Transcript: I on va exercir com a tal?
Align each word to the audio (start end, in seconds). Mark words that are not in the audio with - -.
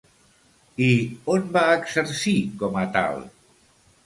I 0.85 0.87
on 1.33 1.45
va 1.57 1.65
exercir 1.75 2.35
com 2.63 2.81
a 2.87 2.89
tal? 2.97 3.23